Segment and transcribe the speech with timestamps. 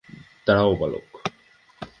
[0.47, 1.07] দাড়াও, বালক।